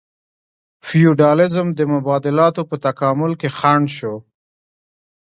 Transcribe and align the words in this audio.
فیوډالیزم 0.87 1.67
د 1.73 1.79
مبادلاتو 1.93 2.61
په 2.69 2.75
تکامل 2.85 3.31
کې 3.39 3.49
خنډ 3.57 3.85
شو. 3.97 4.15